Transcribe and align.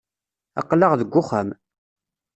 Aql-aɣ 0.59 0.91
deg 0.95 1.13
uxxam. 1.21 1.49